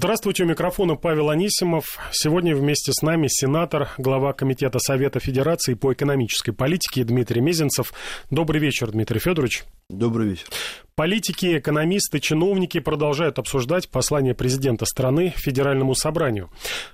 [0.00, 1.98] Здравствуйте, у микрофона Павел Анисимов.
[2.12, 7.92] Сегодня вместе с нами сенатор, глава Комитета Совета Федерации по экономической политике Дмитрий Мезенцев.
[8.30, 9.64] Добрый вечер, Дмитрий Федорович.
[9.88, 10.46] Добрый вечер.
[10.94, 16.48] Политики, экономисты, чиновники продолжают обсуждать послание президента страны Федеральному собранию.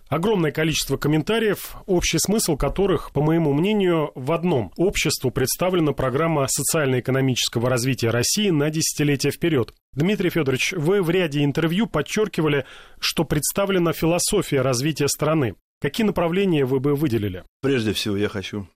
[0.08, 4.72] Огромное количество комментариев, общий смысл которых, по моему мнению, в одном.
[4.78, 9.74] Обществу представлена программа социально-экономического развития России на десятилетия вперед.
[9.96, 12.66] Дмитрий Федорович, вы в ряде интервью подчеркивали,
[12.98, 15.54] что представлена философия развития страны.
[15.80, 17.44] Какие направления вы бы выделили?
[17.60, 18.66] Прежде всего, я хочу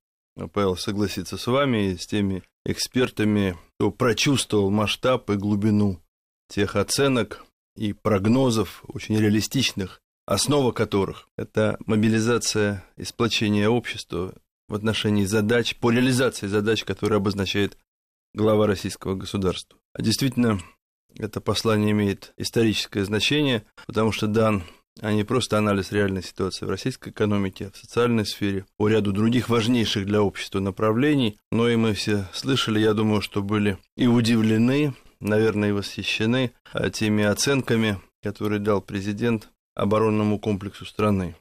[0.46, 6.00] Павел, согласиться с вами и с теми экспертами, кто прочувствовал масштаб и глубину
[6.48, 7.44] тех оценок
[7.76, 14.34] и прогнозов, очень реалистичных, основа которых– это мобилизация и сплочение общества
[14.68, 17.76] в отношении задач, по реализации задач, которые обозначает
[18.34, 19.78] глава российского государства.
[19.94, 20.60] А действительно,
[21.18, 24.64] это послание имеет историческое значение, потому что дан
[25.00, 29.48] а не просто анализ реальной ситуации в российской экономике, в социальной сфере, по ряду других
[29.48, 31.38] важнейших для общества направлений.
[31.52, 36.90] Но и мы все слышали, я думаю, что были и удивлены, наверное, и восхищены а,
[36.90, 41.36] теми оценками, которые дал президент оборонному комплексу страны.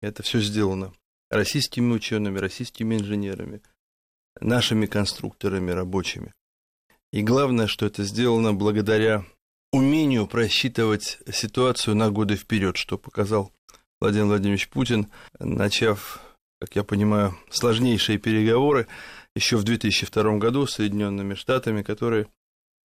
[0.00, 0.92] Это все сделано
[1.30, 3.62] российскими учеными, российскими инженерами,
[4.40, 6.34] нашими конструкторами, рабочими.
[7.12, 9.24] И главное, что это сделано благодаря
[9.72, 13.52] умению просчитывать ситуацию на годы вперед, что показал
[14.00, 16.20] Владимир Владимирович Путин, начав,
[16.60, 18.86] как я понимаю, сложнейшие переговоры
[19.34, 22.28] еще в 2002 году с Соединенными Штатами, которые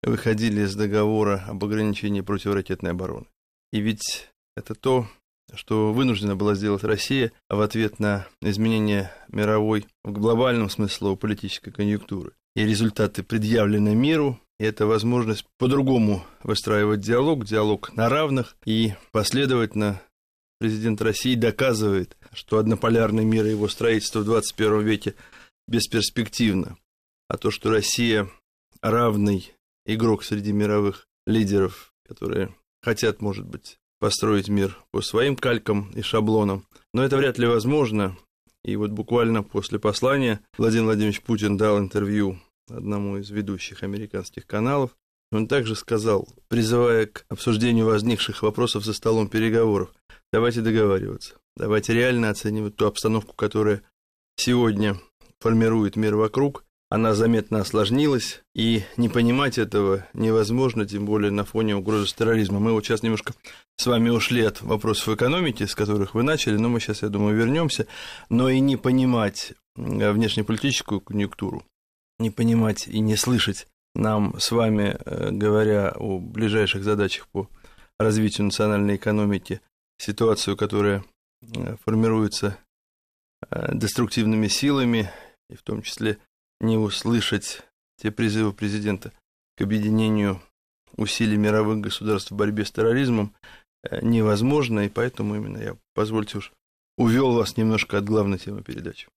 [0.02, 3.26] выходили из договора об ограничении противоракетной обороны.
[3.72, 5.08] И ведь это то,
[5.54, 12.34] что вынуждена была сделать Россия в ответ на изменение мировой в глобальном смысле политической конъюнктуры.
[12.56, 20.02] И результаты предъявлены миру, и это возможность по-другому выстраивать диалог, диалог на равных, и последовательно
[20.60, 25.16] президент России доказывает, что однополярный мир и его строительство в 21 веке
[25.68, 26.78] бесперспективно,
[27.28, 28.30] а то, что Россия
[28.82, 29.54] равный
[29.86, 36.66] игрок среди мировых лидеров, которые хотят, может быть, построить мир по своим калькам и шаблонам,
[36.94, 38.18] но это вряд ли возможно.
[38.64, 42.40] И вот буквально после послания Владимир Владимирович Путин дал интервью
[42.70, 44.96] одному из ведущих американских каналов.
[45.32, 49.94] Он также сказал, призывая к обсуждению возникших вопросов за столом переговоров,
[50.32, 53.82] давайте договариваться, давайте реально оценивать ту обстановку, которая
[54.36, 55.00] сегодня
[55.40, 56.64] формирует мир вокруг,
[56.94, 62.60] она заметно осложнилась, и не понимать этого невозможно, тем более на фоне угрозы терроризма.
[62.60, 63.34] Мы вот сейчас немножко
[63.78, 67.36] с вами ушли от вопросов экономики, с которых вы начали, но мы сейчас, я думаю,
[67.36, 67.88] вернемся,
[68.30, 71.66] но и не понимать внешнеполитическую конъюнктуру,
[72.20, 77.50] не понимать и не слышать нам с вами, э, говоря о ближайших задачах по
[78.00, 79.62] развитию национальной экономики,
[79.98, 81.04] ситуацию, которая
[81.42, 82.58] э, формируется
[83.50, 85.12] э, деструктивными силами,
[85.50, 86.18] и в том числе
[86.60, 87.62] не услышать
[87.98, 89.12] те призывы президента
[89.56, 90.42] к объединению
[90.98, 93.34] усилий мировых государств в борьбе с терроризмом
[94.02, 96.54] невозможно, и поэтому именно я, позвольте уж,
[96.98, 99.08] увел вас немножко от главной темы передачи.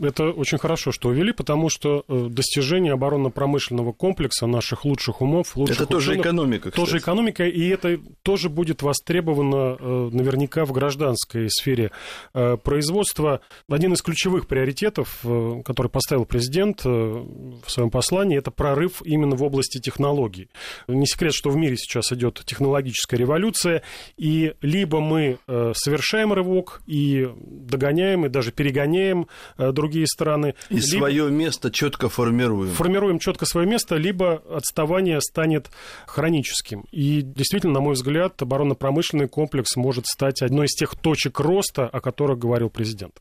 [0.00, 5.82] Это очень хорошо, что увели, потому что э, достижение оборонно-промышленного комплекса наших лучших умов, лучших
[5.82, 6.84] Это тоже ученых, экономика, кстати.
[6.84, 11.92] Тоже экономика, и это тоже будет востребовано э, наверняка в гражданской сфере
[12.32, 13.40] э, производства.
[13.68, 15.20] Один из ключевых приоритетов,
[15.64, 20.48] который поставил президент в своем послании, это прорыв именно в области технологий.
[20.88, 23.82] Не секрет, что в мире сейчас идет технологическая революция,
[24.16, 29.28] и либо мы совершаем рывок и догоняем, и даже перегоняем
[29.58, 30.54] друг другие страны.
[30.70, 30.86] И либо...
[30.86, 32.72] свое место четко формируем.
[32.72, 35.70] Формируем четко свое место, либо отставание станет
[36.06, 36.84] хроническим.
[36.90, 42.00] И действительно, на мой взгляд, оборонно-промышленный комплекс может стать одной из тех точек роста, о
[42.00, 43.20] которых говорил президент.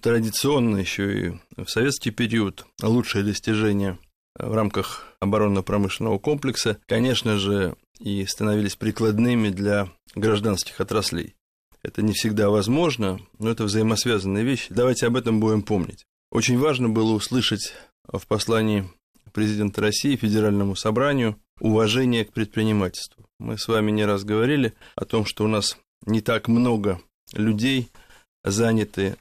[0.00, 3.98] Традиционно еще и в советский период лучшие достижения
[4.38, 11.34] в рамках оборонно-промышленного комплекса, конечно же, и становились прикладными для гражданских отраслей.
[11.84, 14.72] Это не всегда возможно, но это взаимосвязанные вещи.
[14.72, 16.06] Давайте об этом будем помнить.
[16.30, 17.74] Очень важно было услышать
[18.10, 18.88] в послании
[19.32, 23.26] президента России Федеральному собранию уважение к предпринимательству.
[23.38, 25.76] Мы с вами не раз говорили о том, что у нас
[26.06, 27.00] не так много
[27.34, 27.90] людей
[28.42, 29.16] заняты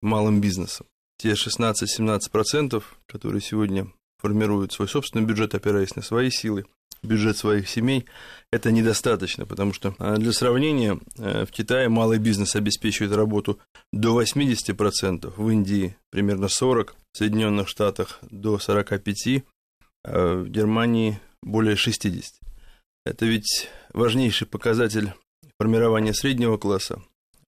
[0.00, 0.86] малым бизнесом.
[1.18, 3.88] Те 16-17%, которые сегодня
[4.18, 6.64] формируют свой собственный бюджет, опираясь на свои силы,
[7.04, 8.06] бюджет своих семей,
[8.50, 13.58] это недостаточно, потому что а, для сравнения э, в Китае малый бизнес обеспечивает работу
[13.92, 19.42] до 80%, в Индии примерно 40%, в Соединенных Штатах до 45%,
[20.04, 22.24] а в Германии более 60%.
[23.04, 25.12] Это ведь важнейший показатель
[25.58, 27.02] формирования среднего класса,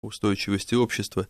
[0.03, 1.29] устойчивости общества,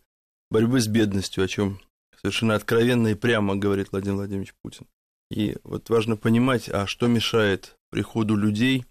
[0.50, 1.80] борьбы с бедностью, о чем
[2.20, 4.86] совершенно откровенно и прямо говорит Владимир Владимирович Путин.
[5.30, 8.84] И вот важно понимать, а что мешает приходу людей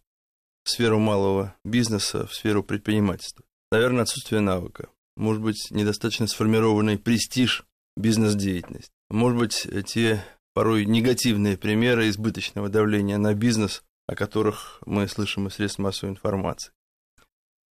[0.63, 3.43] в сферу малого бизнеса, в сферу предпринимательства.
[3.69, 4.87] Наверное, отсутствие навыка.
[5.17, 7.65] Может быть, недостаточно сформированный престиж
[7.97, 8.93] бизнес-деятельности.
[9.09, 10.23] Может быть, те
[10.53, 16.71] порой негативные примеры избыточного давления на бизнес, о которых мы слышим из средств массовой информации.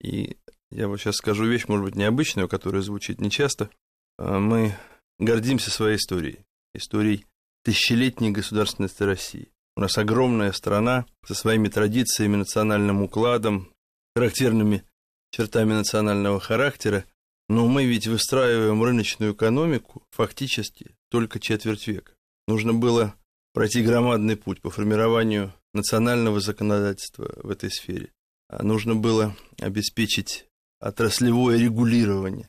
[0.03, 0.37] И
[0.71, 3.71] я вот сейчас скажу вещь, может быть, необычную, которая звучит нечасто.
[4.19, 4.77] А мы
[5.19, 6.45] гордимся своей историей,
[6.75, 7.25] историей
[7.65, 9.49] тысячелетней государственности России.
[9.83, 13.73] У нас огромная страна со своими традициями, национальным укладом,
[14.15, 14.85] характерными
[15.33, 17.05] чертами национального характера,
[17.49, 22.13] но мы ведь выстраиваем рыночную экономику фактически только четверть века.
[22.47, 23.17] Нужно было
[23.55, 28.13] пройти громадный путь по формированию национального законодательства в этой сфере.
[28.49, 30.47] А нужно было обеспечить
[30.79, 32.49] отраслевое регулирование.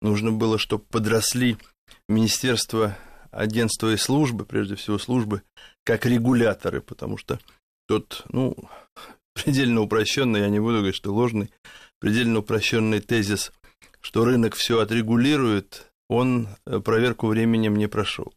[0.00, 1.58] Нужно было, чтобы подросли
[2.08, 2.98] министерства,
[3.30, 5.42] агентства и службы, прежде всего службы,
[5.84, 7.40] как регуляторы, потому что
[7.86, 8.56] тот, ну,
[9.34, 11.50] предельно упрощенный, я не буду говорить, что ложный,
[12.00, 13.52] предельно упрощенный тезис,
[14.00, 18.32] что рынок все отрегулирует, он э, проверку временем не прошел.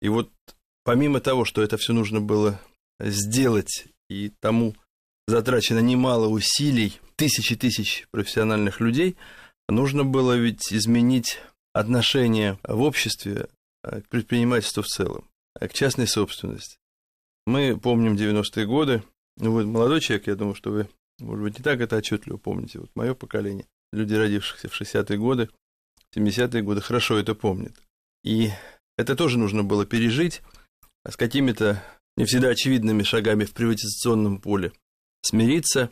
[0.00, 0.30] И вот
[0.84, 2.60] помимо того, что это все нужно было
[3.00, 4.74] сделать, и тому
[5.26, 9.16] затрачено немало усилий, тысячи тысяч профессиональных людей,
[9.68, 11.38] нужно было ведь изменить
[11.72, 13.48] отношение в обществе
[13.82, 15.28] э, к предпринимательству в целом,
[15.58, 16.78] к частной собственности.
[17.46, 19.02] Мы помним 90-е годы,
[19.36, 22.78] ну, вы молодой человек, я думаю, что вы, может быть, не так это отчетливо помните,
[22.78, 25.48] вот мое поколение, люди, родившиеся в 60-е годы,
[26.16, 27.74] 70-е годы, хорошо это помнят.
[28.22, 28.50] И
[28.96, 30.42] это тоже нужно было пережить
[31.04, 31.82] а с какими-то
[32.16, 34.72] не всегда очевидными шагами в приватизационном поле,
[35.22, 35.90] смириться,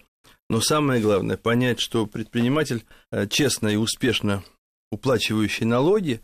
[0.48, 4.42] но самое главное понять, что предприниматель, э, честно и успешно
[4.90, 6.20] уплачивающий налоги,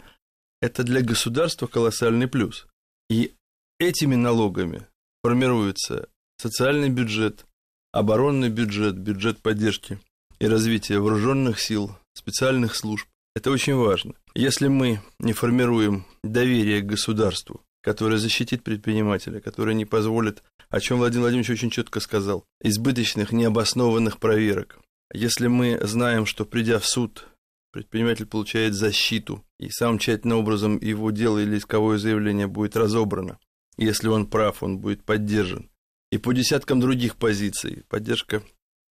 [0.60, 2.66] это для государства колоссальный плюс.
[3.08, 3.32] И
[3.78, 4.86] этими налогами
[5.22, 7.46] формируется социальный бюджет,
[7.92, 9.98] оборонный бюджет, бюджет поддержки
[10.38, 13.06] и развития вооруженных сил, специальных служб.
[13.34, 14.14] Это очень важно.
[14.34, 20.98] Если мы не формируем доверие к государству, которое защитит предпринимателя, которое не позволит, о чем
[20.98, 24.78] Владимир Владимирович очень четко сказал, избыточных, необоснованных проверок.
[25.12, 27.26] Если мы знаем, что придя в суд,
[27.72, 33.38] предприниматель получает защиту, и самым тщательным образом его дело или исковое заявление будет разобрано,
[33.76, 35.70] если он прав, он будет поддержан.
[36.10, 37.84] И по десяткам других позиций.
[37.88, 38.42] Поддержка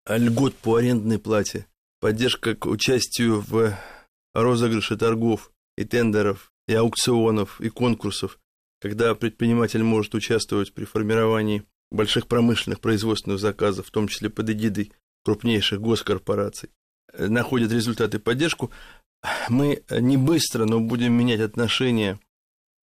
[0.09, 1.67] льгот по арендной плате,
[2.01, 3.77] поддержка к участию в
[4.35, 8.39] розыгрыше торгов и тендеров, и аукционов, и конкурсов,
[8.81, 14.93] когда предприниматель может участвовать при формировании больших промышленных производственных заказов, в том числе под эгидой
[15.25, 16.71] крупнейших госкорпораций,
[17.19, 18.71] находит результаты поддержку,
[19.49, 22.19] мы не быстро, но будем менять отношение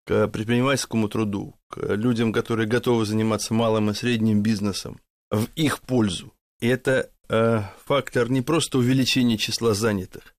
[0.06, 5.00] к предпринимательскому труду, к людям, которые готовы заниматься малым и средним бизнесом,
[5.31, 6.32] в их пользу.
[6.61, 10.34] И это э, фактор не просто увеличения числа занятых,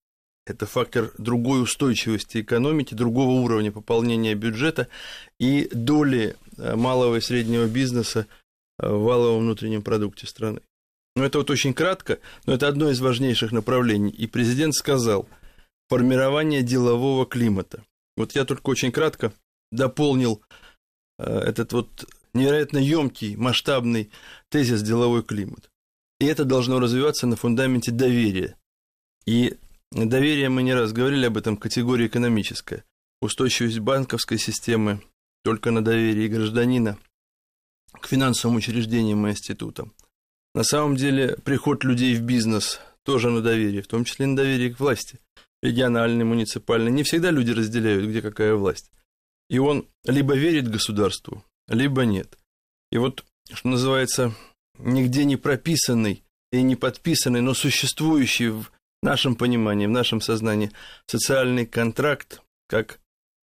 [0.46, 4.90] это фактор другой устойчивости экономики, другого уровня пополнения бюджета
[5.40, 8.28] и доли э, малого и среднего бизнеса
[8.78, 10.60] в валовом внутреннем продукте страны.
[11.16, 14.10] Ну, это вот очень кратко, но это одно из важнейших направлений.
[14.10, 15.28] И президент сказал,
[15.90, 17.84] формирование делового климата.
[18.18, 19.34] Вот я только очень кратко
[19.72, 20.42] дополнил
[21.20, 24.12] э, этот вот невероятно емкий, масштабный
[24.50, 25.70] тезис деловой климат.
[26.20, 28.56] И это должно развиваться на фундаменте доверия.
[29.26, 29.58] И
[29.92, 32.84] доверие, мы не раз говорили об этом, категория экономическая.
[33.22, 35.02] Устойчивость банковской системы
[35.44, 36.98] только на доверии гражданина
[37.92, 39.94] к финансовым учреждениям и институтам.
[40.54, 44.74] На самом деле, приход людей в бизнес тоже на доверие, в том числе на доверие
[44.74, 45.20] к власти.
[45.62, 46.92] Региональной, муниципальной.
[46.92, 48.92] Не всегда люди разделяют, где какая власть.
[49.50, 52.38] И он либо верит государству, либо нет.
[52.92, 54.34] И вот, что называется,
[54.78, 60.72] нигде не прописанный и не подписанный, но существующий в нашем понимании, в нашем сознании
[61.08, 63.00] социальный контракт, как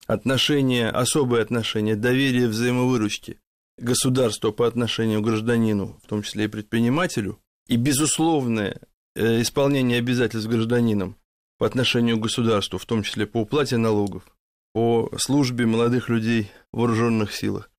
[0.06, 3.38] отношение, особое отношение, доверие взаимовыручки
[3.80, 8.80] государства по отношению к гражданину, в том числе и предпринимателю, и безусловное
[9.14, 11.16] э, исполнение обязательств гражданином
[11.58, 14.24] по отношению к государству, в том числе по уплате налогов,
[14.72, 17.70] по службе молодых людей в вооруженных силах,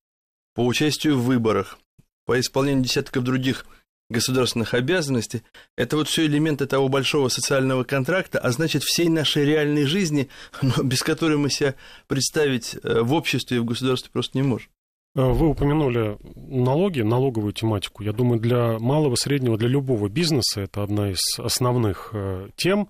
[0.54, 1.80] по участию в выборах,
[2.26, 3.66] по исполнению десятков других
[4.10, 5.42] государственных обязанностей,
[5.78, 10.30] это вот все элементы того большого социального контракта, а значит всей нашей реальной жизни,
[10.84, 11.76] без которой мы себя
[12.08, 14.70] представить э, в обществе и в государстве просто не можем.
[15.14, 18.04] Вы упомянули налоги, налоговую тематику.
[18.04, 22.14] Я думаю, для малого, среднего, для любого бизнеса это одна из основных
[22.56, 22.88] тем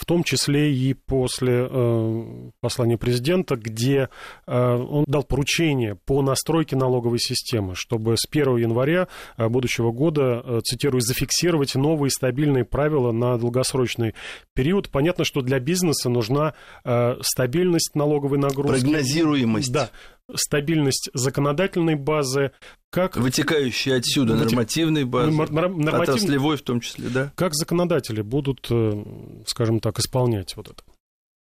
[0.00, 4.08] в том числе и после э, послания президента, где
[4.46, 10.42] э, он дал поручение по настройке налоговой системы, чтобы с 1 января э, будущего года,
[10.42, 14.14] э, цитирую, зафиксировать новые стабильные правила на долгосрочный
[14.54, 14.88] период.
[14.88, 18.80] Понятно, что для бизнеса нужна э, стабильность налоговой нагрузки.
[18.80, 19.70] Прогнозируемость.
[19.70, 19.90] Да,
[20.36, 22.52] стабильность законодательной базы,
[22.90, 23.16] как...
[23.16, 26.00] Вытекающие отсюда нормативной базы, норматив...
[26.00, 27.32] отраслевой в том числе, да.
[27.36, 29.04] Как законодатели будут, э,
[29.46, 30.82] скажем так, исполнять вот это?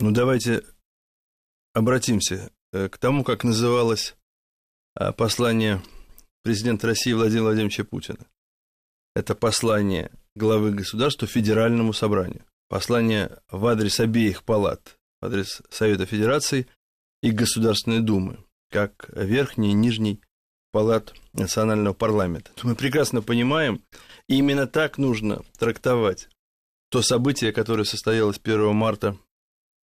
[0.00, 0.62] Ну, давайте
[1.74, 4.16] обратимся э, к тому, как называлось
[4.98, 5.82] э, послание
[6.42, 8.26] президента России Владимира Владимировича Путина.
[9.14, 12.44] Это послание главы государства Федеральному собранию.
[12.68, 16.66] Послание в адрес обеих палат, в адрес Совета Федерации
[17.22, 18.38] и Государственной Думы,
[18.70, 20.20] как верхней и нижней
[20.72, 22.50] палат национального парламента.
[22.62, 23.82] Мы прекрасно понимаем,
[24.28, 26.28] и именно так нужно трактовать
[26.90, 29.16] то событие, которое состоялось 1 марта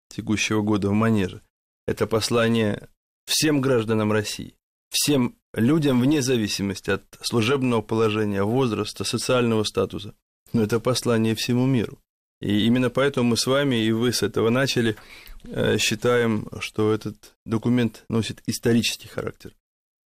[0.09, 1.43] текущего года в Манеже.
[1.87, 2.89] Это послание
[3.27, 4.57] всем гражданам России,
[4.91, 10.15] всем людям вне зависимости от служебного положения, возраста, социального статуса.
[10.53, 11.99] Но это послание всему миру.
[12.45, 14.97] И именно поэтому мы с вами, и вы с этого начали,
[15.45, 19.57] э, считаем, что этот документ носит исторический характер.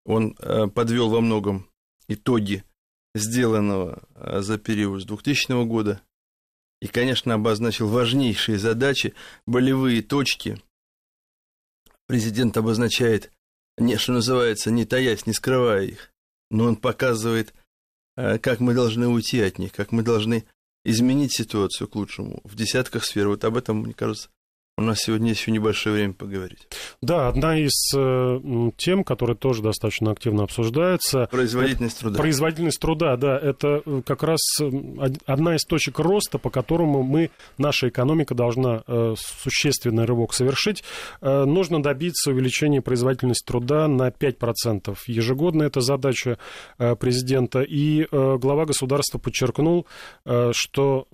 [0.05, 1.69] Он э, подвел во многом
[2.07, 2.63] итоги
[3.13, 6.01] сделанного э, за период с 2000 года
[6.81, 9.15] и, конечно, обозначил важнейшие задачи,
[9.45, 10.63] болевые точки.
[12.07, 13.33] Президент обозначает,
[13.79, 16.13] не, что называется, не таясь, не скрывая их,
[16.53, 17.53] но он показывает,
[18.15, 20.47] как мы должны уйти от них, как мы должны
[20.85, 23.29] изменить ситуацию к лучшему в десятках сфер.
[23.29, 24.29] Вот об этом, мне кажется,
[24.79, 26.69] у нас сегодня еще небольшое время поговорить.
[27.03, 31.27] Да, одна из э, тем, которая тоже достаточно активно обсуждается.
[31.33, 32.17] Производительность труда.
[32.17, 33.37] Производительность труда, да.
[33.37, 34.71] Это э, как раз э,
[35.27, 40.85] одна из точек роста, по которому мы, наша экономика должна э, существенный рывок совершить.
[41.21, 45.65] Э, нужно добиться увеличения производительности труда на 5% ежегодно.
[45.65, 46.39] Это задача
[46.79, 47.63] э, президента.
[47.63, 49.89] И э, глава государства подчеркнул,
[50.25, 51.09] э, что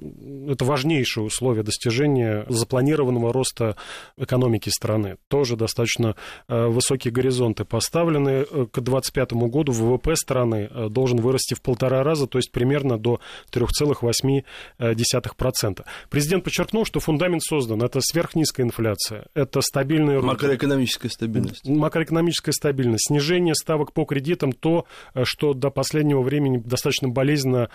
[0.49, 3.77] это важнейшее условие достижения запланированного роста роста
[4.17, 5.17] экономики страны.
[5.29, 6.17] Тоже достаточно
[6.49, 8.47] э, высокие горизонты поставлены.
[8.51, 12.99] Э, к 2025 году ВВП страны э, должен вырасти в полтора раза, то есть примерно
[12.99, 13.21] до
[13.53, 15.85] 3,8%.
[16.11, 17.83] Президент подчеркнул, что фундамент создан.
[17.83, 20.21] Это сверхнизкая инфляция, это стабильная...
[20.21, 21.67] Макроэкономическая стабильность.
[21.67, 24.87] Макроэкономическая стабильность, снижение ставок по кредитам, то,
[25.25, 27.69] что до последнего времени достаточно болезненно,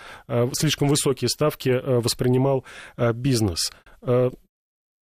[0.52, 2.64] слишком высокие ставки воспринимал
[3.14, 3.70] бизнес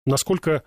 [0.06, 0.64] насколько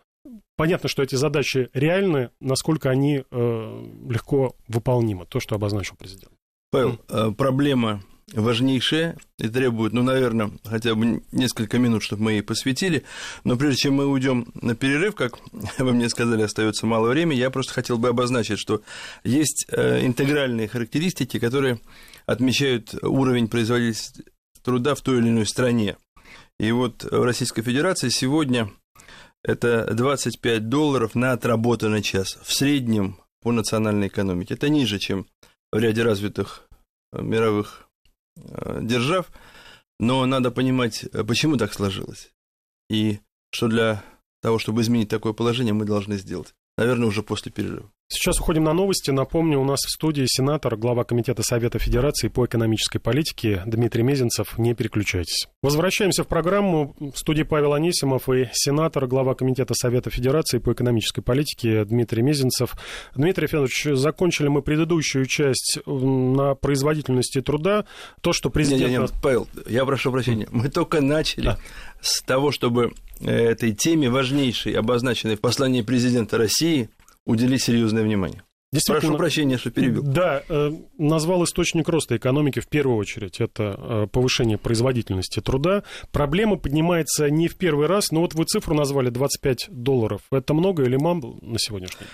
[0.56, 6.32] понятно, что эти задачи реальны, насколько они э, легко выполнимы, то, что обозначил президент.
[6.70, 7.34] Павел, mm.
[7.34, 8.02] проблема
[8.34, 13.04] важнейшая и требует, ну, наверное, хотя бы несколько минут, чтобы мы ей посвятили.
[13.44, 15.38] Но прежде чем мы уйдем на перерыв, как
[15.78, 18.82] вы мне сказали, остается мало времени, я просто хотел бы обозначить, что
[19.24, 21.80] есть э, интегральные характеристики, которые
[22.26, 24.24] отмечают уровень производительности
[24.62, 25.96] труда в той или иной стране.
[26.58, 28.68] И вот в Российской Федерации сегодня
[29.48, 34.54] это 25 долларов на отработанный час в среднем по национальной экономике.
[34.54, 35.26] Это ниже, чем
[35.72, 36.68] в ряде развитых
[37.12, 37.88] э, мировых
[38.36, 39.30] э, держав,
[39.98, 42.30] но надо понимать, э, почему так сложилось,
[42.90, 44.04] и что для
[44.42, 46.54] того, чтобы изменить такое положение, мы должны сделать.
[46.76, 47.90] Наверное, уже после перерыва.
[48.10, 49.10] Сейчас уходим на новости.
[49.10, 54.56] Напомню, у нас в студии сенатор, глава Комитета Совета Федерации по экономической политике Дмитрий Мезенцев.
[54.56, 55.46] Не переключайтесь.
[55.62, 56.96] Возвращаемся в программу.
[56.98, 62.76] В студии Павел Анисимов и сенатор, глава Комитета Совета Федерации по экономической политике Дмитрий Мезенцев.
[63.14, 67.84] Дмитрий Федорович, закончили мы предыдущую часть на производительности труда.
[68.22, 68.90] То, что президент...
[68.90, 70.48] Не, не, не, Павел, я прошу прощения.
[70.50, 71.58] Мы только начали да.
[72.00, 76.88] с того, чтобы э, этой теме важнейшей, обозначенной в послании президента России,
[77.28, 78.42] уделить серьезное внимание.
[78.86, 80.02] Прошу прощения, что перебил.
[80.02, 83.40] Да, э, назвал источник роста экономики в первую очередь.
[83.40, 85.84] Это э, повышение производительности труда.
[86.12, 90.20] Проблема поднимается не в первый раз, но вот вы цифру назвали 25 долларов.
[90.30, 92.08] Это много или мало на сегодняшний день?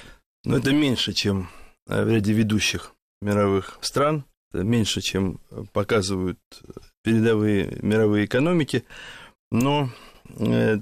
[0.44, 1.48] Ну, это меньше, чем
[1.88, 4.24] э, в ряде ведущих мировых стран.
[4.52, 5.40] Это меньше, чем
[5.72, 6.38] показывают
[7.02, 8.84] передовые мировые экономики.
[9.50, 9.90] Но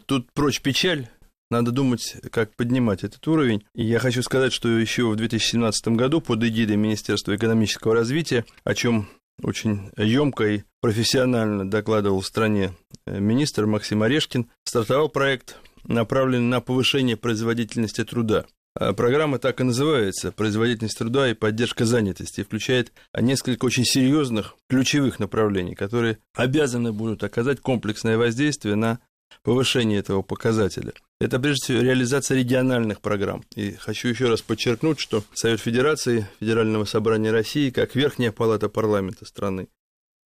[0.07, 1.09] тут прочь печаль
[1.53, 3.65] надо думать, как поднимать этот уровень.
[3.75, 8.75] И я хочу сказать, что еще в 2017 году под эгидой Министерства экономического развития, о
[8.75, 9.09] чем
[9.43, 12.73] очень емко и профессионально докладывал в стране
[13.07, 18.47] э, министр Максим Орешкин, стартовал проект, направленный на повышение производительности труда.
[18.75, 24.57] А программа так и называется «Производительность труда и поддержка занятости» и включает несколько очень серьезных
[24.69, 29.01] ключевых направлений, которые обязаны будут оказать комплексное воздействие на
[29.43, 30.93] повышение этого показателя.
[31.21, 33.45] Это, прежде всего, реализация региональных программ.
[33.55, 39.25] И хочу еще раз подчеркнуть, что Совет Федерации Федерального собрания России, как верхняя палата парламента
[39.25, 39.69] страны,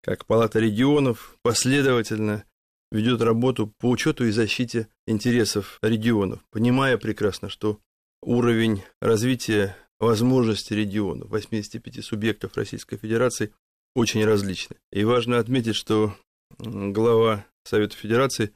[0.03, 2.45] как палата регионов, последовательно
[2.91, 7.79] ведет работу по учету и защите интересов регионов, понимая прекрасно, что
[8.23, 13.53] уровень развития возможностей регионов, 85 субъектов Российской Федерации,
[13.95, 14.77] очень различный.
[14.93, 16.15] И важно отметить, что
[16.59, 18.53] глава Совета Федерации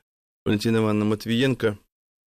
[0.50, 1.78] Валентина Ивановна Матвиенко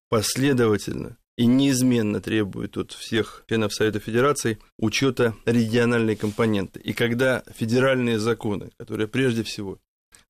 [0.09, 6.79] последовательно и неизменно требует от всех членов Совета Федерации учета региональной компоненты.
[6.79, 9.77] И когда федеральные законы, которые прежде всего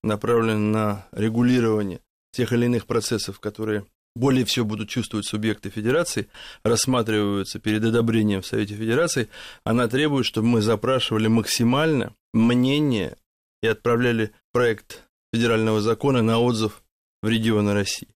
[0.01, 1.99] направлены на регулирование
[2.31, 3.85] тех или иных процессов, которые
[4.15, 6.29] более всего будут чувствовать субъекты федерации,
[6.63, 9.29] рассматриваются перед одобрением в Совете Федерации,
[9.63, 13.17] она требует, чтобы мы запрашивали максимально мнение
[13.61, 16.82] и отправляли проект федерального закона на отзыв
[17.23, 18.07] в регионы России.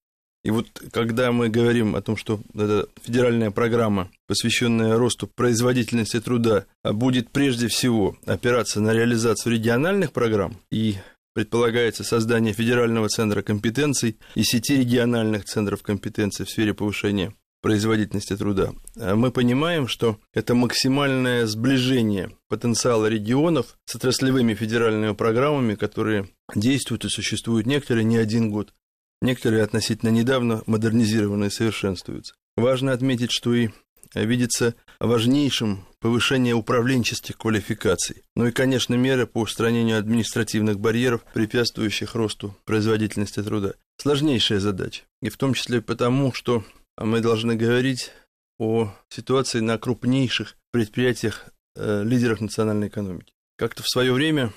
[0.44, 6.66] И вот когда мы говорим о том, что эта федеральная программа, посвященная росту производительности труда,
[6.84, 10.98] будет прежде всего опираться на реализацию региональных программ и
[11.34, 18.72] предполагается создание федерального центра компетенций и сети региональных центров компетенций в сфере повышения производительности труда.
[18.98, 27.04] А мы понимаем, что это максимальное сближение потенциала регионов с отраслевыми федеральными программами, которые действуют
[27.06, 28.74] и существуют некоторые не один год,
[29.22, 32.36] некоторые относительно недавно модернизированы и совершенствуются.
[32.56, 33.70] Важно отметить, что и
[34.16, 38.24] видится важнейшим повышение управленческих квалификаций.
[38.36, 43.74] Ну и, конечно, меры по устранению административных барьеров, препятствующих росту производительности труда.
[43.98, 45.04] Сложнейшая задача.
[45.22, 46.64] И в том числе потому, что
[46.98, 48.12] мы должны говорить
[48.60, 53.34] о ситуации на крупнейших предприятиях, э, лидерах национальной экономики.
[53.56, 54.52] Как-то в свое время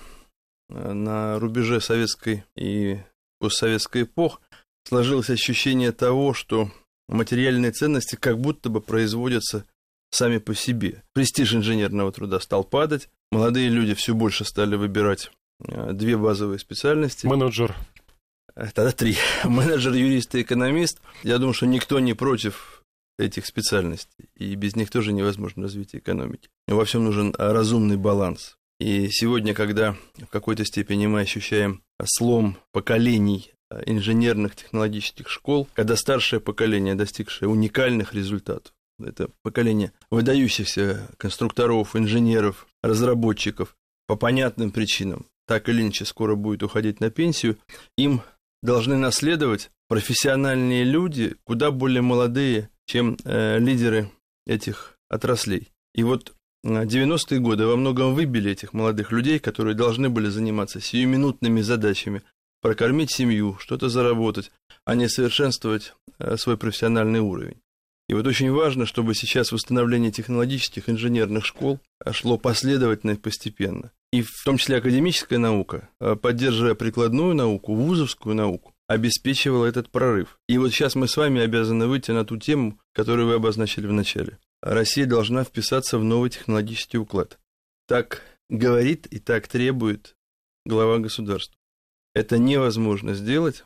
[0.69, 2.99] э, на рубеже советской и
[3.41, 4.41] постсоветской эпох
[4.87, 6.71] сложилось ощущение того, что
[7.09, 9.65] материальные ценности как будто бы производятся
[10.11, 11.03] сами по себе.
[11.13, 15.31] Престиж инженерного труда стал падать, молодые люди все больше стали выбирать
[15.65, 17.27] э, две базовые специальности.
[17.27, 17.75] Менеджер.
[18.55, 19.17] Э, тогда три.
[19.45, 21.01] Менеджер, юрист и экономист.
[21.23, 22.85] Я думаю, что никто не против
[23.19, 26.49] этих специальностей, и без них тоже невозможно развитие экономики.
[26.67, 28.57] Во всем нужен разумный баланс.
[28.81, 33.53] И сегодня, когда в какой-то степени мы ощущаем слом поколений
[33.87, 43.77] инженерных технологических школ, когда старшее поколение, достигшее уникальных результатов, это поколение выдающихся конструкторов, инженеров, разработчиков,
[44.07, 47.59] по понятным причинам, так или иначе скоро будет уходить на пенсию,
[47.97, 48.23] им
[48.61, 54.11] должны наследовать профессиональные люди, куда более молодые, чем э, лидеры
[54.49, 55.69] этих отраслей.
[55.95, 60.81] И вот 90-е э, годы во многом выбили этих молодых людей, которые должны были заниматься
[60.81, 62.23] сиюминутными задачами,
[62.61, 64.51] прокормить семью, что-то заработать,
[64.85, 67.61] а не совершенствовать э, свой профессиональный уровень.
[68.09, 71.79] И вот очень важно, чтобы сейчас восстановление технологических инженерных школ
[72.11, 73.93] шло последовательно и постепенно.
[74.13, 80.41] И в том числе академическая наука, э, поддерживая прикладную науку, вузовскую науку, обеспечивала этот прорыв.
[80.49, 83.93] И вот сейчас мы с вами обязаны выйти на ту тему, которую вы обозначили в
[83.93, 84.41] начале.
[84.63, 87.39] Россия должна вписаться в новый технологический уклад.
[87.87, 90.17] Так говорит и так требует
[90.67, 91.57] глава государства.
[92.17, 93.65] Это невозможно сделать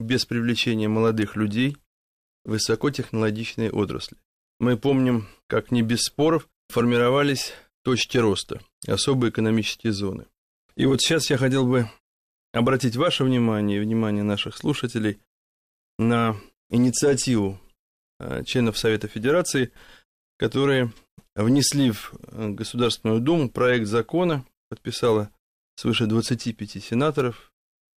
[0.00, 1.76] без привлечения молодых людей
[2.46, 4.16] в высокотехнологичные отрасли.
[4.58, 7.52] Мы помним, как не без споров формировались
[7.84, 10.24] точки роста, особые экономические зоны.
[10.76, 11.90] И вот сейчас я хотел бы
[12.52, 15.20] обратить ваше внимание и внимание наших слушателей
[15.98, 16.36] на
[16.70, 17.58] инициативу
[18.18, 19.72] э, членов Совета Федерации,
[20.38, 20.92] которые
[21.34, 25.30] внесли в э, Государственную Думу проект закона, подписало
[25.76, 27.52] свыше 25 сенаторов,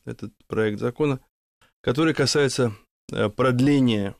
[0.05, 1.19] этот проект закона,
[1.81, 2.75] который касается
[3.11, 4.15] э, продления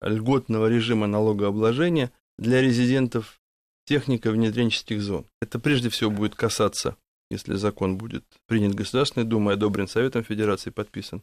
[0.00, 3.40] льготного режима налогообложения для резидентов
[3.86, 5.26] техника внедренческих зон.
[5.40, 6.96] Это прежде всего будет касаться,
[7.34, 11.22] если закон будет принят Государственной Думой, одобрен Советом Федерации, подписан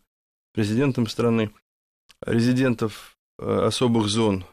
[0.54, 1.52] президентом страны,
[2.22, 4.46] резидентов э, особых зон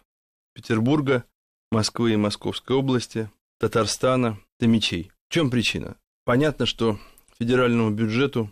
[0.54, 1.24] Петербурга,
[1.70, 5.12] Москвы и Московской области, Татарстана, Томичей.
[5.28, 5.96] В чем причина?
[6.24, 6.98] Понятно, что
[7.38, 8.50] федеральному бюджету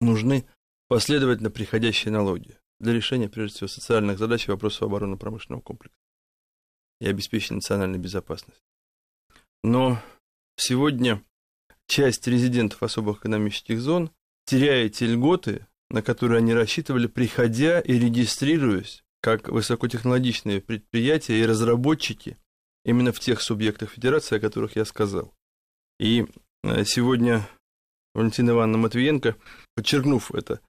[0.00, 0.46] нужны
[0.88, 5.96] последовательно приходящие налоги для решения, прежде всего, социальных задач и вопросов оборонно-промышленного комплекса
[7.00, 8.62] и обеспечения национальной безопасности.
[9.62, 10.00] Но
[10.56, 11.22] сегодня
[11.90, 14.10] часть резидентов особых экономических зон
[14.46, 22.38] теряет те льготы, на которые они рассчитывали, приходя и регистрируясь как высокотехнологичные предприятия и разработчики
[22.84, 25.34] именно в тех субъектах федерации, о которых я сказал.
[25.98, 26.26] И
[26.62, 27.46] э, сегодня
[28.14, 29.36] Валентина Ивановна Матвиенко,
[29.74, 30.60] подчеркнув это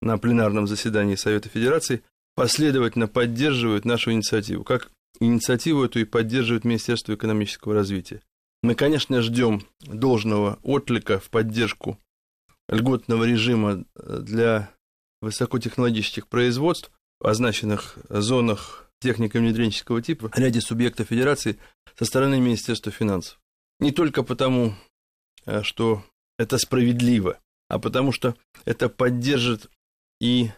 [0.00, 2.02] на пленарном заседании Совета Федерации,
[2.34, 4.64] последовательно поддерживает нашу инициативу.
[4.64, 4.90] Как
[5.20, 8.22] инициативу эту и поддерживает Министерство экономического развития.
[8.62, 11.98] Мы, конечно, ждем должного отклика в поддержку
[12.68, 14.70] льготного режима для
[15.22, 21.58] высокотехнологических производств в означенных зонах технико-внедренческого типа ряде субъектов Федерации
[21.98, 23.40] со стороны Министерства финансов.
[23.78, 24.74] Не только потому,
[25.46, 26.04] э, что
[26.38, 29.70] это справедливо, а потому что это поддержит
[30.20, 30.50] и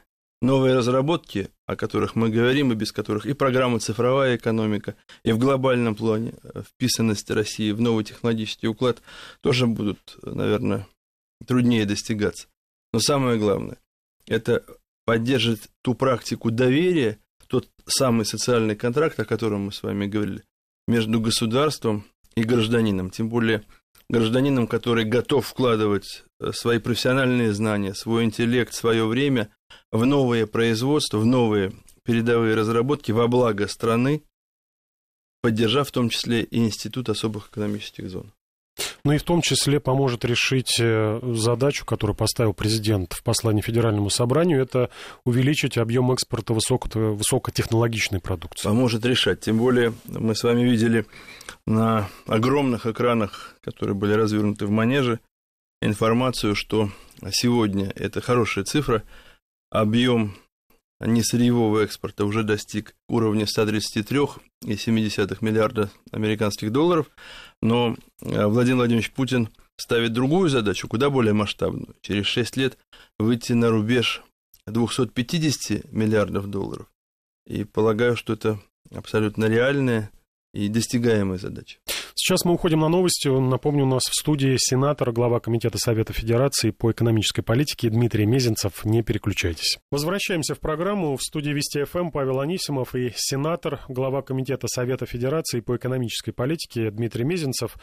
[0.42, 5.38] новые разработки, о которых мы говорим и без которых и программа «Цифровая экономика», и в
[5.38, 9.00] глобальном плане э, вписанность России в новый технологический уклад
[9.40, 10.86] тоже будут, наверное,
[11.46, 12.48] труднее достигаться.
[12.92, 13.78] Но самое главное,
[14.26, 14.64] это
[15.06, 20.42] поддержит ту практику доверия, тот самый социальный контракт, о котором мы с вами говорили,
[20.88, 23.10] между государством и гражданином.
[23.10, 23.62] Тем более
[24.08, 29.50] гражданином, который готов вкладывать э, свои профессиональные знания, свой интеллект, свое время
[29.90, 31.72] в новые производства, в новые
[32.04, 34.22] передовые разработки во благо страны,
[35.40, 38.32] поддержав в том числе и Институт особых экономических зон.
[39.04, 44.08] Ну и в том числе поможет решить э, задачу, которую поставил президент в послании Федеральному
[44.08, 44.90] собранию, это
[45.24, 48.68] увеличить объем экспорта высоко, высокотехнологичной продукции.
[48.68, 49.40] Поможет решать.
[49.40, 51.04] Тем более мы с вами видели
[51.66, 55.20] на огромных экранах, которые были развернуты в манеже,
[55.82, 56.90] информацию, что
[57.30, 59.02] сегодня это хорошая цифра,
[59.72, 60.36] объем
[61.00, 67.10] несырьевого экспорта уже достиг уровня 133,7 миллиарда американских долларов,
[67.60, 71.96] но э, Владимир Владимирович Путин ставит другую задачу, куда более масштабную.
[72.02, 72.78] Через 6 лет
[73.18, 74.22] выйти на рубеж
[74.66, 76.86] 250 миллиардов долларов.
[77.46, 78.60] И полагаю, что это
[78.94, 80.10] абсолютно реальная
[80.54, 81.78] и достигаемая задача.
[82.14, 83.28] Сейчас мы уходим на новости.
[83.28, 88.84] Напомню, у нас в студии сенатор, глава Комитета Совета Федерации по экономической политике Дмитрий Мезенцев.
[88.84, 89.78] Не переключайтесь.
[89.90, 91.16] Возвращаемся в программу.
[91.16, 96.90] В студии Вести ФМ Павел Анисимов и сенатор, глава Комитета Совета Федерации по экономической политике
[96.90, 97.76] Дмитрий Мезенцев.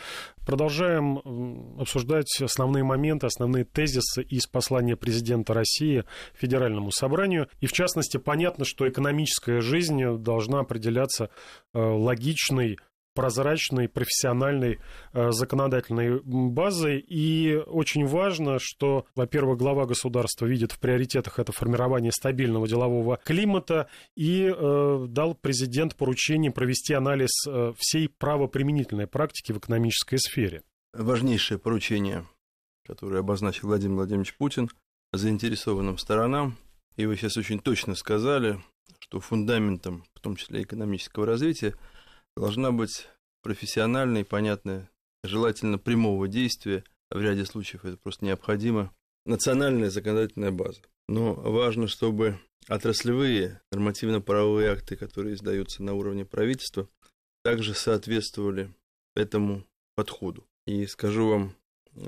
[0.46, 7.48] Продолжаем обсуждать основные моменты, основные тезисы из послания президента России Федеральному собранию.
[7.62, 11.30] И в частности, понятно, что экономическая жизнь должна определяться
[11.74, 12.78] э, логичной
[13.20, 14.80] прозрачной, профессиональной
[15.12, 17.00] э, законодательной базой.
[17.00, 23.90] И очень важно, что, во-первых, глава государства видит в приоритетах это формирование стабильного делового климата
[24.16, 30.64] и э, дал президент поручение провести анализ э, всей правоприменительной практики в экономической сфере.
[30.94, 32.26] Важнейшее поручение,
[32.88, 34.70] которое обозначил Владимир Владимирович Путин
[35.12, 36.56] заинтересованным сторонам,
[36.96, 38.62] и вы сейчас очень точно сказали,
[39.02, 41.76] что фундаментом, в том числе экономического развития,
[42.36, 43.08] должна быть
[43.42, 44.90] профессиональная и понятная,
[45.24, 48.94] желательно прямого действия, а в ряде случаев это просто необходимо,
[49.26, 50.82] национальная законодательная база.
[51.08, 56.88] Но важно, чтобы отраслевые нормативно-правовые акты, которые издаются на уровне правительства,
[57.44, 58.74] также соответствовали
[59.16, 59.66] этому
[59.96, 60.46] подходу.
[60.68, 61.56] И скажу вам,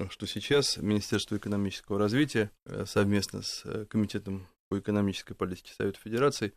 [0.09, 6.53] что сейчас Министерство экономического развития э, совместно с э, Комитетом по экономической политике Совета Федерации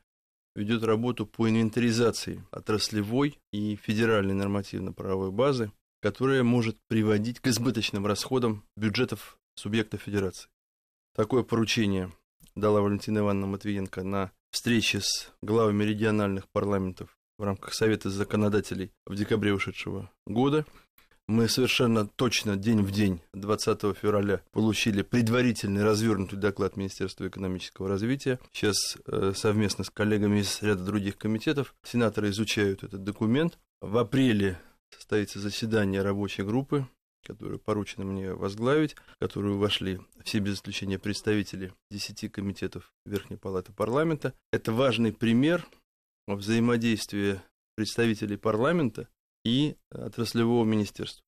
[0.54, 8.64] ведет работу по инвентаризации отраслевой и федеральной нормативно-правовой базы, которая может приводить к избыточным расходам
[8.76, 10.48] бюджетов субъектов федерации.
[11.14, 12.12] Такое поручение
[12.54, 19.14] дала Валентина Ивановна Матвиенко на встрече с главами региональных парламентов в рамках Совета законодателей в
[19.14, 20.64] декабре ушедшего года–
[21.26, 28.38] мы совершенно точно день в день 20 февраля получили предварительный развернутый доклад Министерства экономического развития.
[28.52, 33.58] Сейчас э, совместно с коллегами из ряда других комитетов сенаторы изучают этот документ.
[33.80, 34.58] В апреле
[34.90, 36.86] состоится заседание рабочей группы,
[37.24, 43.72] которую поручено мне возглавить, в которую вошли все без исключения представители 10 комитетов Верхней Палаты
[43.72, 44.34] Парламента.
[44.52, 45.66] Это важный пример
[46.26, 47.42] взаимодействия
[47.76, 49.08] представителей парламента
[49.44, 51.24] и отраслевого министерства.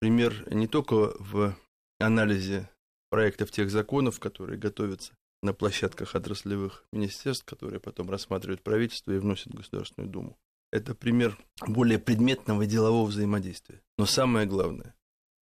[0.00, 1.56] Пример не только в
[1.98, 2.70] анализе
[3.10, 9.52] проектов тех законов, которые готовятся на площадках отраслевых министерств, которые потом рассматривают правительство и вносят
[9.52, 10.38] в Государственную Думу.
[10.72, 13.80] Это пример более предметного делового взаимодействия.
[13.98, 14.94] Но самое главное,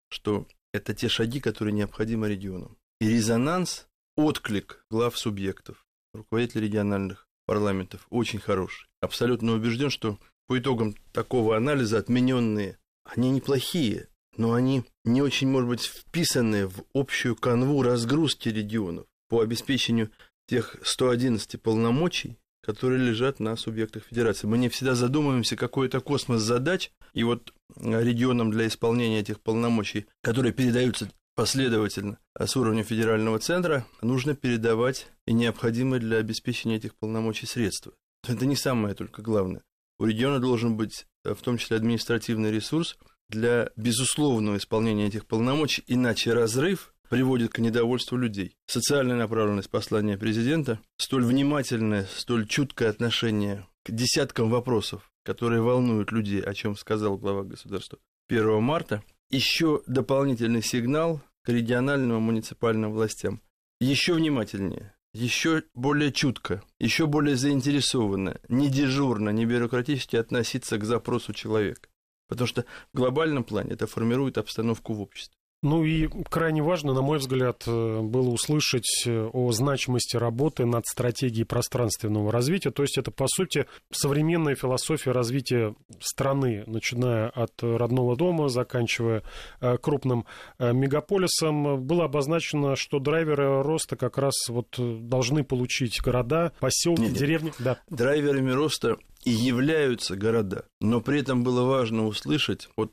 [0.10, 2.78] что это те шаги, которые необходимы регионам.
[3.00, 8.88] И резонанс, отклик глав субъектов, руководителей региональных парламентов очень хороший.
[9.02, 15.70] Абсолютно убежден, что по итогам такого анализа отмененные, они неплохие, но они не очень, может
[15.70, 20.12] быть, вписаны в общую канву разгрузки регионов по обеспечению
[20.48, 24.48] тех 111 полномочий, которые лежат на субъектах федерации.
[24.48, 30.06] Мы не всегда задумываемся, какой это космос задач, и вот регионам для исполнения этих полномочий,
[30.22, 37.46] которые передаются последовательно с уровня федерального центра, нужно передавать и необходимые для обеспечения этих полномочий
[37.46, 37.94] средства.
[38.28, 39.64] Это не самое только главное.
[40.02, 42.98] У региона должен быть в том числе административный ресурс
[43.30, 48.56] для безусловного исполнения этих полномочий, иначе разрыв приводит к недовольству людей.
[48.66, 56.42] Социальная направленность послания президента, столь внимательное, столь чуткое отношение к десяткам вопросов, которые волнуют людей,
[56.42, 63.40] о чем сказал глава государства 1 марта, еще дополнительный сигнал к региональным и муниципальным властям.
[63.80, 71.34] Еще внимательнее, еще более чутко, еще более заинтересованно, не дежурно, не бюрократически относиться к запросу
[71.34, 71.90] человека.
[72.28, 75.38] Потому что в глобальном плане это формирует обстановку в обществе.
[75.64, 80.88] Ну и крайне важно, на мой взгляд, э, было услышать э, о значимости работы над
[80.88, 82.72] стратегией пространственного развития.
[82.72, 89.22] То есть это, по сути, современная философия развития страны, начиная от родного дома, заканчивая
[89.60, 90.26] э, крупным
[90.58, 91.86] мегаполисом.
[91.86, 97.54] Было обозначено, что драйверы роста как раз вот должны получить города, поселки, нет, деревни.
[97.60, 97.78] Да.
[97.88, 100.66] Драйверами роста и являются города.
[100.80, 102.92] Но при этом было важно услышать от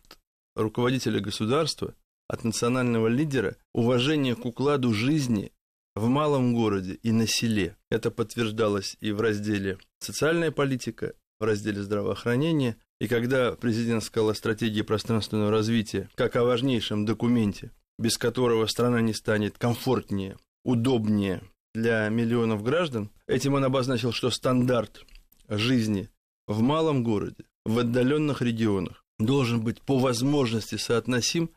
[0.54, 1.94] руководителя государства,
[2.28, 5.52] от национального лидера уважение к укладу жизни
[5.94, 7.76] в малом городе и на селе.
[7.90, 12.76] Это подтверждалось и в разделе «Социальная политика», в разделе «Здравоохранение».
[13.00, 19.00] И когда президент сказал о стратегии пространственного развития как о важнейшем документе, без которого страна
[19.00, 21.42] не станет комфортнее, удобнее
[21.74, 25.04] для миллионов граждан, этим он обозначил, что стандарт
[25.48, 26.10] жизни
[26.46, 31.50] в малом городе, в отдаленных регионах должен быть по возможности соотносим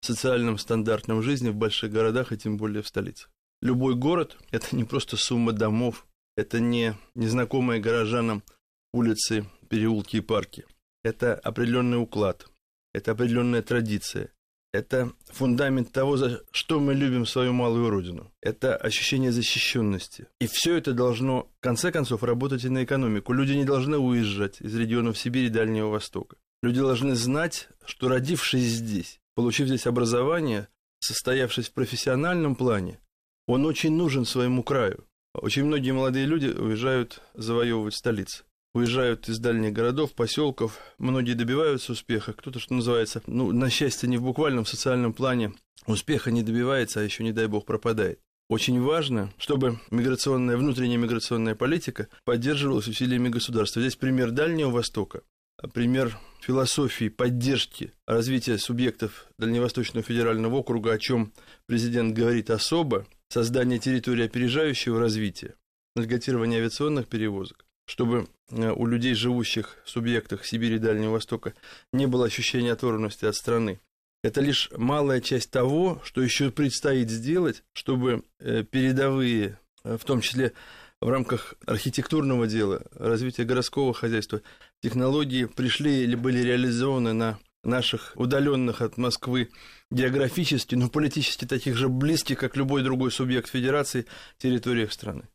[0.00, 3.30] социальным стандартам жизни в больших городах и тем более в столицах.
[3.60, 6.06] Любой город– это не просто сумма домов,
[6.36, 8.42] это не незнакомые горожанам
[8.92, 10.64] улицы, переулки и парки.
[11.02, 12.48] Это определенный уклад,
[12.92, 14.30] это определенная традиция,
[14.72, 18.30] это фундамент того, за что мы любим свою малую родину.
[18.42, 20.26] Это ощущение защищенности.
[20.40, 23.32] И все это должно, в конце концов, работать и на экономику.
[23.32, 26.36] Люди не должны уезжать из регионов Сибири и Дальнего Востока.
[26.62, 30.66] Люди должны знать, что родившись здесь, получив здесь образование,
[30.98, 32.98] состоявшись в профессиональном плане,
[33.46, 35.04] он очень нужен своему краю.
[35.32, 38.42] Очень многие молодые люди уезжают завоевывать столицы.
[38.74, 44.16] Уезжают из дальних городов, поселков, многие добиваются успеха, кто-то, что называется, ну, на счастье, не
[44.18, 45.52] в буквальном социальном плане,
[45.86, 48.18] успеха не добивается, а еще, не дай бог, пропадает.
[48.48, 53.80] Очень важно, чтобы миграционная, внутренняя миграционная политика поддерживалась усилиями государства.
[53.80, 55.22] Здесь пример Дальнего Востока
[55.72, 61.32] пример философии поддержки развития субъектов Дальневосточного федерального округа, о чем
[61.66, 65.54] президент говорит особо, создание территории опережающего развития,
[65.96, 71.54] льготирование авиационных перевозок, чтобы э, у людей, живущих в субъектах Сибири и Дальнего Востока,
[71.92, 73.80] не было ощущения оторванности от страны.
[74.22, 80.20] Это лишь малая часть того, что еще предстоит сделать, чтобы э, передовые, э, в том
[80.20, 80.52] числе
[81.00, 84.42] в рамках архитектурного дела, развития городского хозяйства,
[84.82, 89.50] технологии пришли или были реализованы на наших удаленных от Москвы
[89.90, 94.06] географически, но политически таких же близких, как любой другой субъект федерации,
[94.38, 95.28] территориях страны.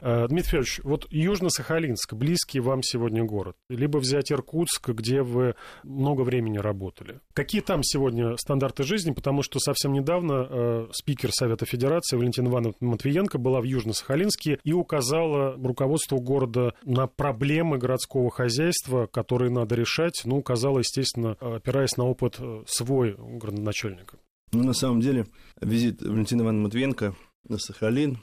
[0.00, 6.22] Э, Дмитрий Федорович, вот Южно-Сахалинск, близкий вам сегодня город, либо взять Иркутск, где вы много
[6.22, 7.20] времени работали.
[7.32, 9.12] Какие там сегодня стандарты жизни?
[9.12, 14.72] Потому что совсем недавно э, спикер Совета Федерации Валентина Ивановна Матвиенко была в Южно-Сахалинске и
[14.72, 20.22] указала руководству города на проблемы городского хозяйства, которые надо решать.
[20.24, 24.18] Ну, указала, естественно, опираясь на опыт э, свой городоначальника.
[24.52, 25.26] Ну, на самом деле,
[25.60, 27.14] визит Валентина Ивановны Матвиенко
[27.48, 28.18] на Сахалин,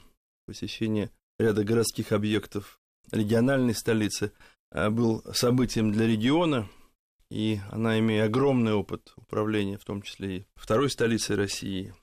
[0.46, 1.10] посещение
[1.42, 4.32] ряда городских объектов региональной столицы
[4.70, 6.68] а, был событием для региона,
[7.30, 11.94] и она, имея огромный опыт управления, в том числе и второй столицей России,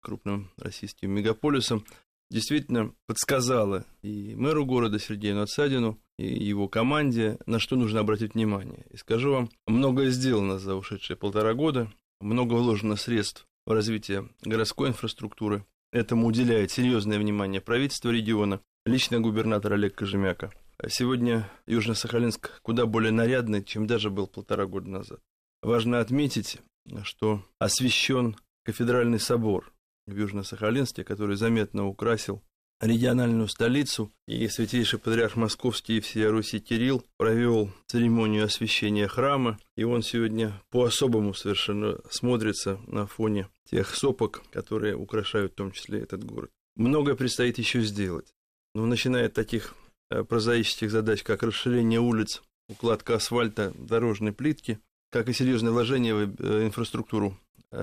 [0.00, 1.84] крупным российским мегаполисом,
[2.30, 8.86] действительно подсказала и мэру города Сергею Надсадину, и его команде, на что нужно обратить внимание.
[8.90, 14.90] И скажу вам, многое сделано за ушедшие полтора года, много вложено средств в развитие городской
[14.90, 15.64] инфраструктуры.
[15.92, 20.50] Этому уделяет серьезное внимание правительство региона лично губернатор Олег Кожемяка.
[20.88, 25.20] Сегодня Южно-Сахалинск куда более нарядный, чем даже был полтора года назад.
[25.62, 26.58] Важно отметить,
[27.02, 29.72] что освящен кафедральный собор
[30.06, 32.42] в Южно-Сахалинске, который заметно украсил
[32.80, 39.84] региональную столицу, и святейший патриарх Московский и всея Руси Кирилл провел церемонию освящения храма, и
[39.84, 46.24] он сегодня по-особому совершенно смотрится на фоне тех сопок, которые украшают в том числе этот
[46.24, 46.50] город.
[46.74, 48.32] Многое предстоит еще сделать.
[48.74, 49.74] Ну, начиная от таких
[50.10, 54.78] э, прозаических задач, как расширение улиц, укладка асфальта, дорожной плитки,
[55.10, 57.38] как и серьезное вложение в э, инфраструктуру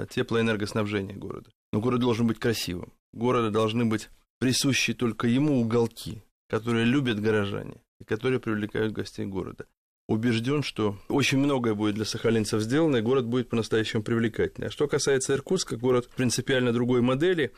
[0.09, 1.49] теплоэнергоснабжения города.
[1.71, 2.91] Но город должен быть красивым.
[3.13, 9.65] Города должны быть присущи только ему уголки, которые любят горожане и которые привлекают гостей города.
[10.07, 14.67] Убежден, что очень многое будет для сахалинцев сделано, и город будет по-настоящему привлекательный.
[14.67, 17.51] А что касается Иркутска, город принципиально другой модели,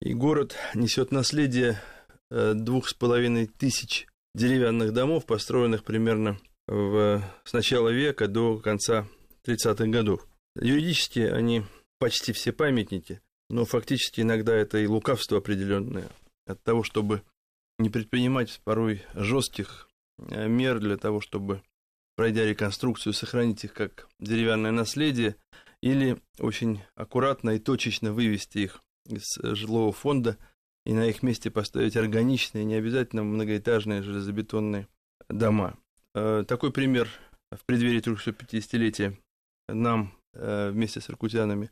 [0.00, 1.95] и город несет наследие э,
[2.30, 9.06] двух с половиной тысяч деревянных домов, построенных примерно в, с начала века до конца
[9.46, 10.26] 30-х годов.
[10.60, 11.64] Юридически они
[11.98, 16.08] почти все памятники, но фактически иногда это и лукавство определенное
[16.46, 17.22] от того, чтобы
[17.78, 21.62] не предпринимать порой жестких э, мер для того, чтобы,
[22.16, 25.36] пройдя реконструкцию, сохранить их как деревянное наследие,
[25.82, 30.38] или очень аккуратно и точечно вывести их из жилого фонда
[30.86, 34.86] и на их месте поставить органичные, не обязательно многоэтажные железобетонные
[35.28, 35.76] дома.
[36.14, 37.08] Э, такой пример
[37.50, 39.16] в преддверии 350-летия
[39.68, 41.70] нам э, вместе с иркутянами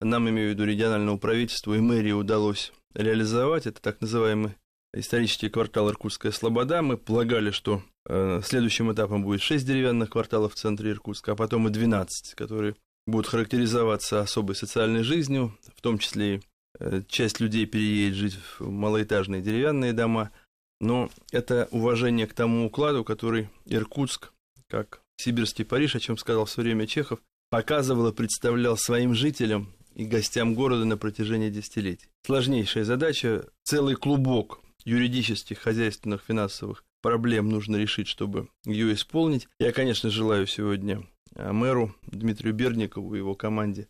[0.00, 3.66] нам, имею в виду региональному правительству и мэрии, удалось реализовать.
[3.66, 4.54] Это так называемый
[4.92, 6.82] исторический квартал Иркутская Слобода.
[6.82, 11.68] Мы полагали, что э, следующим этапом будет 6 деревянных кварталов в центре Иркутска, а потом
[11.68, 16.40] и 12, которые будут характеризоваться особой социальной жизнью, в том числе э,
[17.08, 20.30] часть людей переедет жить в малоэтажные деревянные дома.
[20.80, 24.32] Но это уважение к тому укладу, который Иркутск,
[24.68, 29.72] как сибирский Париж, о чем сказал в свое время Чехов, показывал и представлял своим жителям
[29.94, 32.08] и гостям города на протяжении десятилетий.
[32.26, 39.48] Сложнейшая задача, целый клубок юридических, хозяйственных, финансовых проблем нужно решить, чтобы ее исполнить.
[39.58, 43.88] Я, конечно, желаю сегодня а, мэру Дмитрию Берникову и его команде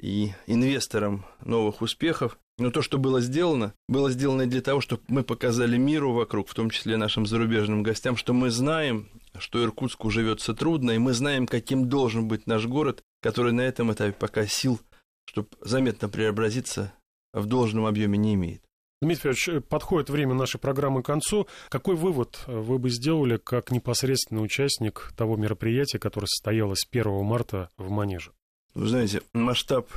[0.00, 2.38] и инвесторам новых успехов.
[2.58, 6.54] Но то, что было сделано, было сделано для того, чтобы мы показали миру вокруг, в
[6.54, 11.46] том числе нашим зарубежным гостям, что мы знаем, что Иркутску живется трудно, и мы знаем,
[11.46, 14.80] каким должен быть наш город, который на этом этапе пока сил
[15.26, 16.92] чтобы заметно преобразиться,
[17.32, 18.62] в должном объеме не имеет.
[19.02, 21.46] Дмитрий Федорович, подходит время нашей программы к концу.
[21.68, 27.90] Какой вывод вы бы сделали как непосредственный участник того мероприятия, которое состоялось 1 марта в
[27.90, 28.32] Манеже?
[28.76, 29.90] Вы знаете, масштаб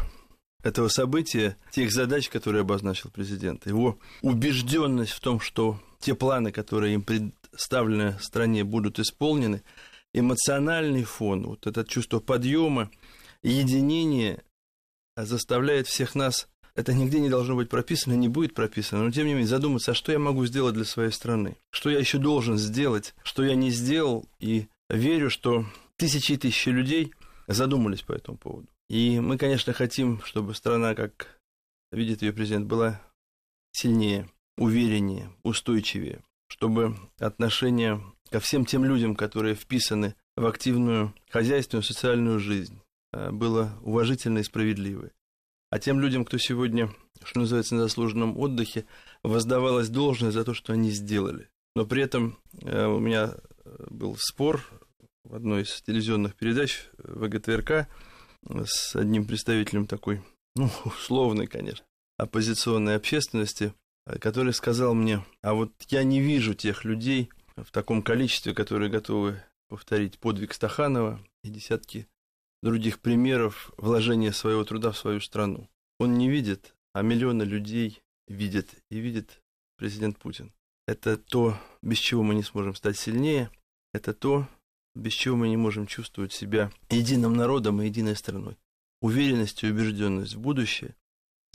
[0.64, 6.94] этого события, тех задач, которые обозначил президент, его убежденность в том, что те планы, которые
[6.94, 9.64] им представлены стране, будут исполнены,
[10.14, 12.90] эмоциональный фон, вот это чувство подъема,
[13.44, 14.44] единения
[15.18, 19.34] заставляет всех нас, это нигде не должно быть прописано, не будет прописано, но тем не
[19.34, 23.14] менее задуматься, а что я могу сделать для своей страны, что я еще должен сделать,
[23.24, 25.66] что я не сделал, и верю, что
[25.98, 27.12] тысячи и тысячи людей
[27.54, 28.68] задумались по этому поводу.
[28.90, 31.40] И мы, конечно, хотим, чтобы страна, как
[31.92, 33.02] видит ее президент, была
[33.72, 42.40] сильнее, увереннее, устойчивее, чтобы отношение ко всем тем людям, которые вписаны в активную хозяйственную, социальную
[42.40, 42.82] жизнь,
[43.12, 45.12] Э, было уважительное и справедливое.
[45.72, 46.90] А тем людям, кто сегодня,
[47.24, 48.86] что называется, на заслуженном отдыхе,
[49.24, 51.50] воздавалось должное за то, что они сделали.
[51.76, 53.36] Но при этом э, у меня
[53.66, 54.64] э, был спор
[55.30, 57.88] в одной из телевизионных передач ВГТРК
[58.66, 60.24] с одним представителем такой,
[60.56, 61.86] ну, условной, конечно,
[62.18, 63.74] оппозиционной общественности,
[64.20, 69.42] который сказал мне, а вот я не вижу тех людей в таком количестве, которые готовы
[69.68, 72.08] повторить подвиг Стаханова и десятки
[72.64, 75.70] других примеров вложения своего труда в свою страну.
[76.00, 79.42] Он не видит, а миллионы людей видят и видит
[79.78, 80.52] президент Путин.
[80.88, 83.52] Это то, без чего мы не сможем стать сильнее,
[83.94, 84.48] это то,
[84.96, 88.58] без чего мы не можем чувствовать себя единым народом и единой страной.
[89.02, 90.96] Уверенность и убежденность в будущее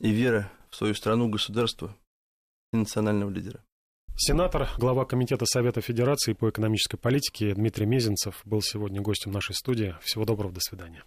[0.00, 1.96] и вера в свою страну, государство
[2.72, 3.64] и национального лидера.
[4.16, 9.96] Сенатор, глава Комитета Совета Федерации по экономической политике Дмитрий Мезенцев был сегодня гостем нашей студии.
[10.02, 11.02] Всего доброго, до свидания.